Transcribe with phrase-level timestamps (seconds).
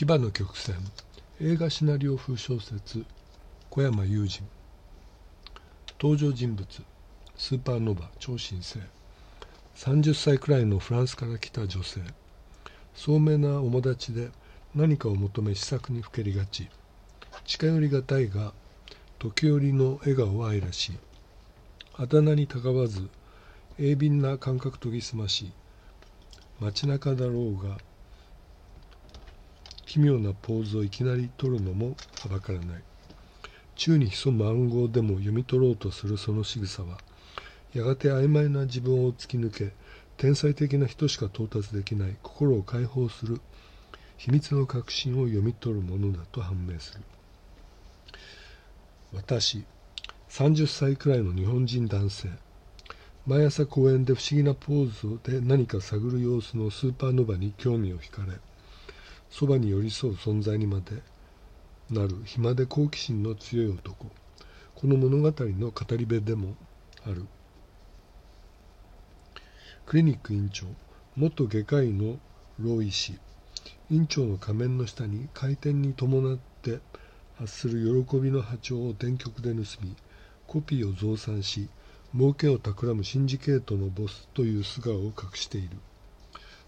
[0.00, 0.76] 牙の曲線。
[1.40, 3.04] 映画シナリオ風小説。
[3.68, 4.46] 小山雄人
[6.00, 6.82] 登場人物。
[7.36, 8.78] スーパーノヴァ超新星。
[9.74, 12.00] 30歳くらいのフランスから来た女性。
[12.94, 14.28] 聡明な面立ちで
[14.72, 16.68] 何かを求め試作にふけりがち。
[17.44, 18.52] 近寄りがたいが
[19.18, 20.98] 時折の笑顔は愛らしい。
[21.96, 23.08] あだ名にたがわず
[23.80, 25.50] 鋭敏な感覚研ぎ澄まし
[26.60, 27.78] 街中だろうが
[29.88, 32.82] 奇妙なポーズをいきなり取るのもはばからない。
[33.74, 36.98] 宙に潜む暗号でも読み取ろうとするその仕草は
[37.72, 39.72] やがて曖昧な自分を突き抜け
[40.18, 43.40] 天才的な人しか到達できない心を解放する
[44.18, 47.00] 秘密の確信を読み取るものだと判明する。
[49.14, 49.64] 私
[50.28, 52.28] 30歳くらいの日本人男性。
[53.26, 58.38] 毎朝公園で不思議なポーズで何か探る様子のスーパーノヴァに興味を惹かれ
[59.30, 61.02] そばに寄り添う存在にまで
[61.90, 64.06] なる暇で好奇心の強い男。
[64.74, 66.54] この物語の語り部でも
[67.04, 67.26] ある。
[69.86, 70.66] クリニック院長。
[71.16, 72.20] 元外科医の
[72.60, 73.18] 老医師
[73.90, 76.78] 院長の仮面の下に回転に伴って
[77.38, 79.96] 発する喜びの波長を電極で盗み
[80.46, 81.68] コピーを増産し
[82.14, 85.70] 儲けを企むシンジケートのボスという素顔を隠している。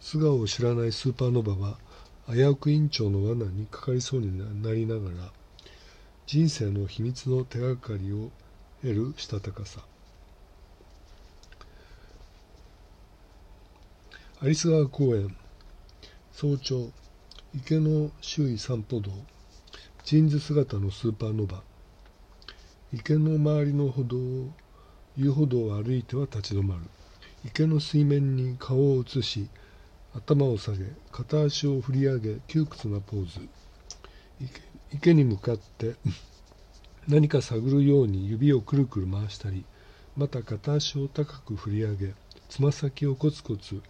[0.00, 1.78] 素顔を知らないスーパーノヴァは
[2.30, 5.32] 危うく院長の罠にかかりそうになりながら
[6.26, 8.30] 人生の秘密の手がかりを
[8.82, 9.80] 得るしたたかさ。
[14.42, 15.34] 有栖川公園
[16.32, 16.90] 早朝
[17.54, 19.10] 池の周囲散歩道
[20.04, 21.60] ジーンズ姿のスーパーノヴァ
[22.92, 24.16] 池の周りの歩道
[25.16, 26.82] 遊歩道を歩いては立ち止まる。
[27.44, 29.48] 池の水面に顔を映し
[30.18, 33.48] 頭を下げ片足を振り上げ窮屈なポーズ。
[34.92, 35.94] 池に向かって
[37.06, 39.64] 何か探るように指をくるくる回したり
[40.16, 42.14] また片足を高く振り上げ
[42.48, 43.80] つま先をコツコツ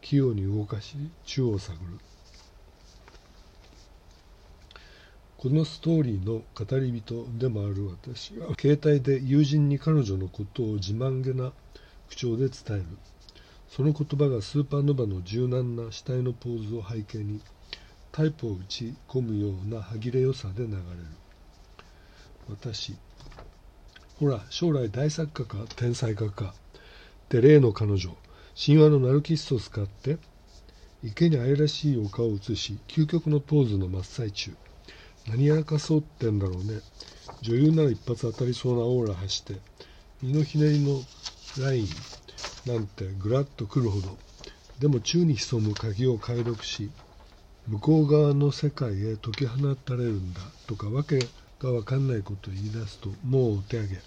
[0.00, 1.98] 器用に動かし宙を探る。
[5.38, 11.52] このストーリーの語り人でもある私は携帯で友人に彼女のことを自慢げな
[12.08, 12.84] 口調で伝える。
[13.70, 17.40] その言葉がスーパーノヴァの柔軟な死体のポーズを背景に
[18.10, 20.82] タイプを打ち込むような歯切れ良さで流れる。
[22.48, 22.96] 私
[24.18, 26.54] ほら将来大作家か天才画家
[27.28, 28.16] で例の彼女
[28.56, 30.18] 神話のナルキッソス買って
[31.04, 34.52] 池に愛らしいお顔を写し究極のポーズの真っ最中。
[35.28, 36.80] 何やらかそうってんだろうね。
[37.42, 39.54] 女優なら一発当たりそうなオーラ発して
[40.22, 41.02] 身のひねりの
[41.62, 41.86] ライン
[42.66, 44.16] なんてぐらっとくるほど。
[44.78, 46.90] でも宙に潜む鍵を解読し
[47.66, 54.00] 向こう側の世界へ解き放たれるんだとかわけが分かんないことを言い出すともうお手上げ。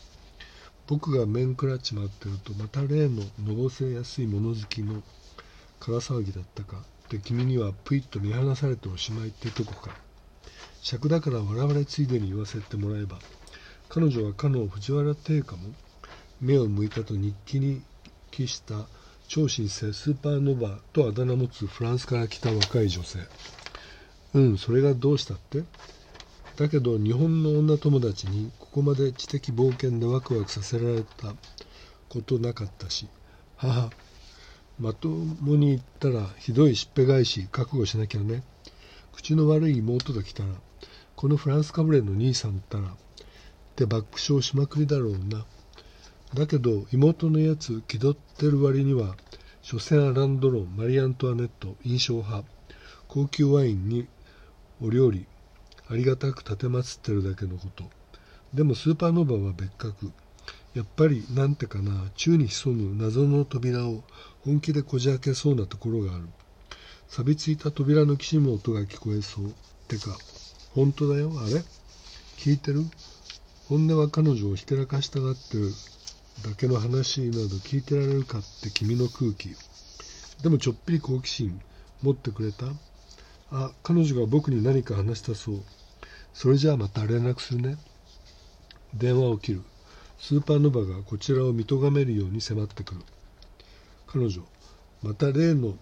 [0.87, 5.03] 僕が面食らっちまってるとまた例ののぼせやすい物好きの
[5.79, 9.95] 空騒ぎだったかって君にはぷいっと見放されておしまいってとこか。
[10.81, 13.19] 尺だから笑われついでに言わせてもらえば
[13.87, 15.73] 彼女はかの藤原定家も
[16.39, 17.83] 目を向いたと日記に
[18.31, 18.87] 記した
[19.27, 23.19] 超新星スーパーノヴァとあだ名持つフランスから来た若い女性。
[24.33, 25.63] うんそれがどうしたって？
[26.57, 31.33] だけど日本の女友達にここまで知的冒険でワクワクさせられた
[32.09, 33.07] ことなかったし
[33.57, 33.89] 母
[34.79, 38.43] まともに言ったらひどいしっぺ返し覚悟しなきゃね。
[39.13, 40.49] 口の悪い妹が来たら
[41.15, 42.89] このフランスかぶれの兄さんったらっ
[43.75, 45.45] て爆笑しまくりだろうな。
[46.33, 49.15] だけど妹のやつ気取ってる割には
[49.61, 52.43] 所詮アランドロンマリー・アントワネット印象派。
[53.07, 54.07] 高級ワインに
[54.81, 55.25] お料理
[55.89, 57.83] ありがたく立てまつってるだけのこと。
[58.53, 60.11] でもスーパーノヴァは別格。
[60.73, 64.03] やっぱりなんてかな宙に潜む謎の扉を
[64.45, 66.23] 本気でこじ開けそうなところがある。
[67.09, 69.53] 錆びついた扉のきしむ音が聞こえそう。
[69.89, 70.17] てか
[70.73, 71.61] 本当だよあれ？
[72.37, 72.85] 聞いてる？
[73.67, 75.69] 本音は彼女をひけらかしたがってる。
[76.43, 79.49] だけの話など聞いてられるかって君の空気
[80.41, 81.61] でもちょっぴり好奇心
[82.01, 82.65] 持ってくれた。
[83.51, 85.63] あ彼女が僕に何か話したそう。
[86.33, 87.77] それじゃあまた連絡するね。
[88.93, 89.61] 電話を切る。
[90.17, 93.01] スーパーノヴァがこちらを見とがめるように迫ってくる。
[94.07, 94.41] 彼女
[95.03, 95.75] また例の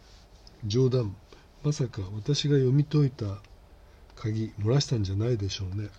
[0.66, 1.16] 冗談。
[1.64, 3.26] まさか私が読み解いた
[4.16, 5.90] 鍵漏らしたんじゃないでしょうね。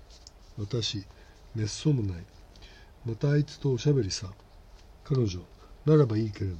[0.58, 1.04] 私
[1.54, 2.24] めっそうもない。
[3.06, 4.26] またあいつとおしゃべりさ。
[5.04, 5.40] 彼女
[5.86, 6.56] ならばいいけれど。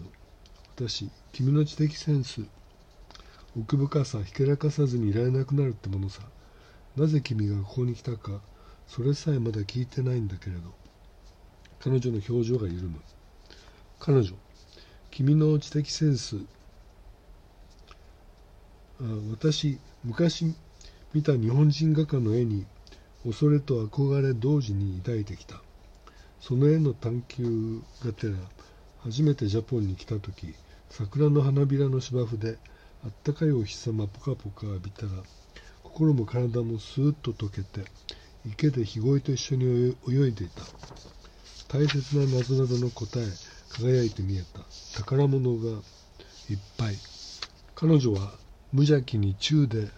[0.75, 2.42] 私君の知的センス。
[3.58, 6.22] 奥深さひけらかさずにいられなくなるってものさ。
[6.96, 8.40] なぜ君がここに来たか
[8.87, 10.62] それさえまだ聞いてないんだけれど。
[11.78, 13.00] 彼女の表情が緩む。
[13.98, 14.32] 彼女
[15.10, 16.37] 君の知的センス。
[19.00, 20.54] あ私昔
[21.12, 22.66] 見た日本人画家の絵に
[23.25, 25.62] 恐れと憧れ同時に抱いてきた。
[26.40, 28.34] その絵の探求がてら
[29.00, 30.54] 初めてジャポンに来た時
[30.88, 32.58] 桜の花びらの芝生で
[33.04, 35.12] あったかいお日様ポカポカ浴びたら
[35.82, 37.88] 心も体もスーッと溶けて
[38.46, 40.62] 池でヒゴイと一緒に泳いでいた。
[41.69, 43.26] 大切な謎などの答え
[43.69, 44.60] 輝いて見えた。
[44.98, 45.82] 宝物が
[46.48, 46.96] いっぱい。
[47.75, 48.32] 彼女は
[48.72, 49.88] 無邪気に宙で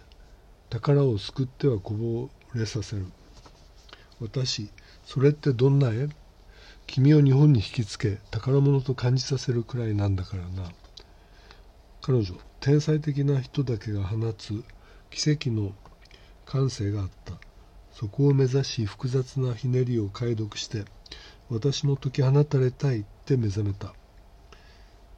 [0.69, 3.05] 宝を救ってはこぼれさせる。
[4.19, 4.69] 私
[5.05, 6.09] それってどんな絵？
[6.87, 10.71] 君を日本に引きつけ宝物と感じさせるくらいなんだからな。
[12.01, 14.63] 彼女天才的な人だけが放つ
[15.09, 15.73] 奇跡の
[16.45, 17.33] 感性があった。
[17.93, 20.85] そこを目指し複雑なひねりを解読して
[21.49, 23.93] 私も解き放たれたいって目覚めた。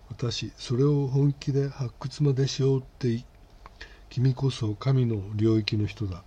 [0.10, 3.24] 私それを本気で発掘までしようって
[4.10, 6.24] 君こそ神の領域の人だ。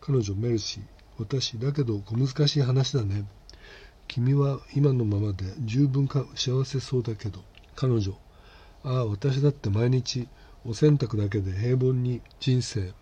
[0.00, 0.82] 彼女メルシー
[1.18, 3.24] 私だけど小難しい話だね。
[4.12, 7.44] 君は今のままで十分か幸せそうだけど。
[7.76, 8.18] 彼女
[8.82, 10.26] ああ私だって毎日
[10.64, 12.92] お洗濯だけで平凡に人生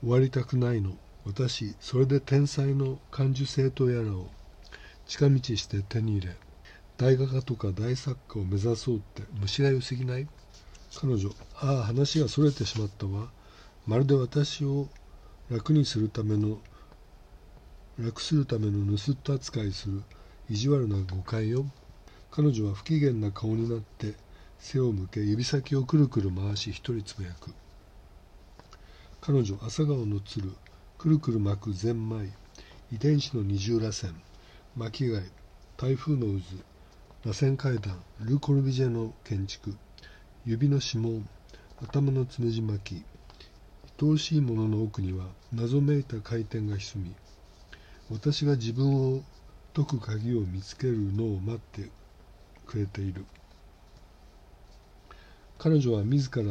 [0.00, 0.96] 終わりたくないの。
[1.26, 4.30] 私それで天才の感受性とやらを
[5.06, 6.36] 近道して手に入れ
[6.96, 10.26] 大画家とか大作家を目指そうって虫が良すぎない？
[10.98, 13.28] 彼女ああ話がそれてしまったわ。
[13.86, 14.88] まるで私を
[15.50, 16.60] 楽にするための
[17.98, 20.02] 楽するための盗っ人扱いする。
[20.48, 21.66] 意地悪な誤解よ
[22.30, 24.14] 彼女は不機嫌な顔になって
[24.58, 27.52] 背を向け指先をくるくる回し一人つぶやく。
[29.26, 30.52] 彼女朝顔の鶴
[30.98, 32.32] くるくる巻くゼンマイ
[32.92, 34.14] 遺伝子の二重らせん
[34.76, 35.24] 巻貝
[35.76, 36.40] 台風の渦
[37.24, 39.74] 螺旋階段ル・コルビジェの建築
[40.44, 41.28] 指の指紋
[41.80, 43.04] 頭のつむじ巻き
[44.00, 47.14] 愛おしいものの奥には謎めいた回転が潜み
[48.10, 49.24] 私が自分を
[49.76, 51.90] 解く鍵を見つけるのを待って
[52.66, 53.26] くれている。
[55.58, 56.44] 彼女は自ら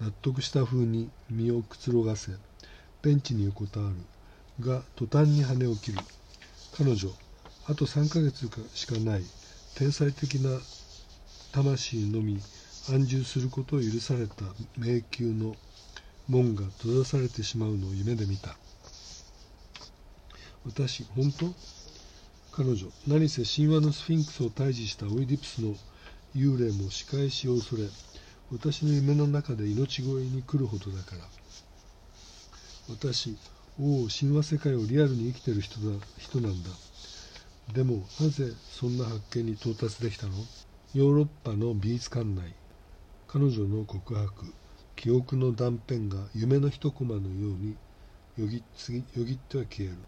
[0.00, 2.32] 納得した風に身をくつろがせ
[3.02, 5.98] ベンチに横たわるが途端に羽を切る。
[6.78, 7.10] 彼女
[7.66, 9.24] あと3ヶ月しかない。
[9.74, 10.58] 天才的な
[11.52, 12.40] 魂のみ
[12.88, 14.44] 安住することを許された
[14.78, 15.54] 迷宮の
[16.28, 18.56] 門が閉ざされてしまうのを夢で見た。
[20.64, 21.52] 私本当？
[22.56, 25.74] 彼女何せ神話のスフィンクスを退治したオイディプスの
[26.34, 27.82] 幽霊も仕返しを恐れ
[28.50, 31.24] 私の夢の中で命乞いに来るほどだから。
[32.88, 33.36] 私
[33.78, 36.70] おお神話世界をリアルに生きてる人だ人なんだ。
[37.74, 40.32] でもなぜそんな発見に到達できたの？
[40.94, 42.54] ヨーロッパの美術館内。
[43.28, 44.46] 彼女の告白
[44.94, 47.76] 記憶の断片が夢の一コマのように
[48.38, 49.98] よぎよぎっては消える。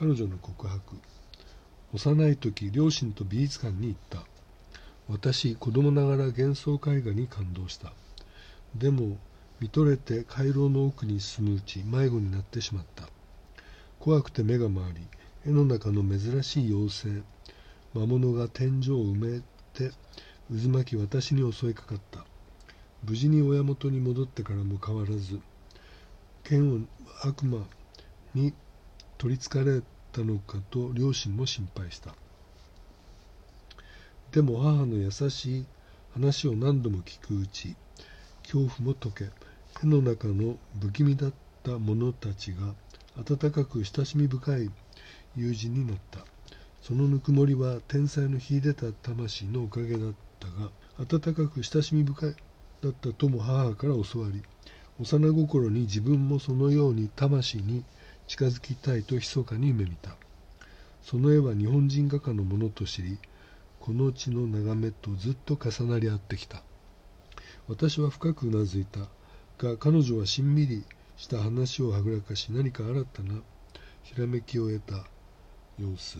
[0.00, 0.96] 彼女の告白。
[1.92, 4.24] 幼い時両親と美術館に行った。
[5.10, 7.92] 私子供ながら幻想絵画に感動した。
[8.74, 9.18] でも
[9.60, 13.10] 見とれて回廊の奥に進むうち迷子になってしまった。
[13.98, 15.06] 怖くて目が回り
[15.46, 17.22] 絵の中の珍しい妖精
[17.92, 19.42] 魔物が天井を埋め
[19.74, 19.90] て
[20.48, 22.24] 渦巻き私に襲いかかった。
[23.04, 25.38] 無事に親元に戻ってからも変わらず
[26.42, 26.78] 剣を
[27.22, 27.66] 悪魔
[28.34, 28.54] に
[29.20, 32.14] 取りつかれたのかと両親も心配した。
[34.32, 35.66] でも母の優しい
[36.14, 37.76] 話を何度も聞くうち
[38.44, 39.24] 恐怖も解け
[39.84, 42.74] 絵の中の不気味だった者たちが
[43.18, 44.70] 温かく親しみ深い
[45.36, 46.20] 友人になった。
[46.80, 52.34] そのぬくもりは天才の秀でた魂のおかげだったが温かく親しみ深い
[52.82, 54.42] だったとも母から教わり
[54.98, 57.84] 幼心に自分もそのように魂に
[58.30, 60.14] 近づきたいと密かに夢見た。
[61.02, 63.18] その絵は日本人画家のものと知り
[63.80, 66.62] この地の眺めとずっと重なり合ってきた。
[67.66, 69.00] 私は深くうなずいた。
[69.58, 70.84] が彼女はしんみり
[71.16, 73.40] した話をはぐらかし何か新たな
[74.04, 75.04] ひらめきを得た。
[75.76, 76.18] 様子。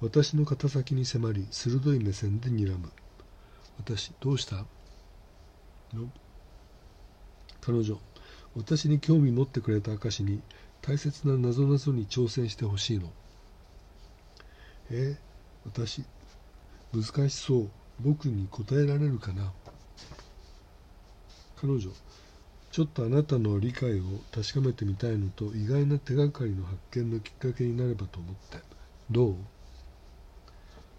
[0.00, 2.90] 私の肩先に迫り鋭い目線で睨む。
[3.78, 4.56] 私どうした？
[5.94, 6.10] の。
[7.60, 8.00] 彼女。
[8.56, 10.42] 私に興味持ってくれた証に
[10.82, 13.10] 大切な謎々に挑戦してほしいの。
[14.90, 15.16] え
[15.64, 16.04] 私
[16.92, 17.70] 難しそう。
[18.00, 19.52] 僕に答えられるかな？
[21.60, 21.90] 彼女
[22.72, 24.02] ちょっとあなたの理解を
[24.34, 28.58] 確かめてみたいのと意外な手がかりの発見のきっかけになればと思って。
[29.10, 29.36] どう？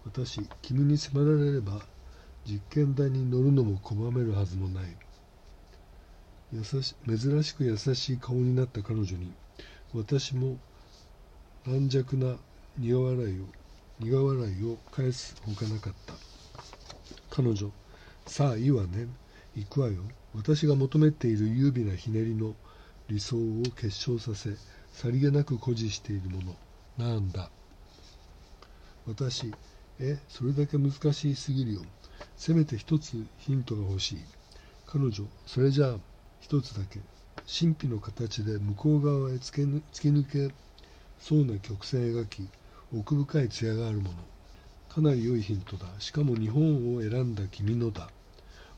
[0.06, 1.80] 私君に迫られれば
[2.46, 4.96] 実験台に乗るのも拒めるはずもない。
[6.52, 9.32] 優し珍しく優しい顔になった彼女に
[9.94, 10.58] 私も
[11.64, 12.36] 軟弱な
[12.78, 13.44] 苦笑いを
[14.00, 16.14] 苦笑いを返すほかなかった。
[17.30, 17.70] 彼女
[18.26, 19.06] さあいいわね。
[19.54, 20.02] 行くわよ。
[20.34, 22.56] 私が求めている優美なひねりの
[23.08, 24.56] 理想を結晶させ
[24.92, 26.56] さりげなく誇示しているもの。
[26.98, 27.50] なんだ？
[29.06, 29.54] 私
[30.00, 31.82] えそれだけ難しすぎるよ。
[32.36, 34.18] せめて一つヒントが欲しい。
[34.86, 35.96] 彼女それじゃあ
[36.40, 36.98] 一つだけ。
[37.46, 40.54] 神秘の形で向こう側へ突き抜け
[41.18, 42.48] そうな曲線描き
[42.96, 44.14] 奥深い艶があるもの。
[44.88, 45.86] かなり良いヒントだ。
[45.98, 48.08] しかも日本を選んだ君のだ。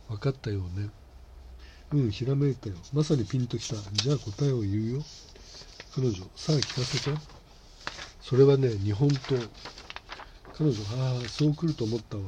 [0.09, 0.89] 分かったよね。
[1.93, 2.77] うんひらめいたよ。
[2.93, 3.77] まさにピンときた。
[3.93, 5.03] じゃあ答えを言うよ。
[5.95, 7.17] 彼女さあ聞かせて。
[8.23, 9.41] それはね日本刀。
[10.55, 12.23] 彼女ああそう来ると思ったわ。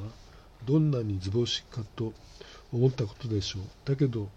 [0.67, 2.13] どんなに図星かと
[2.73, 3.63] 思ったことでしょう。
[3.85, 4.29] だけど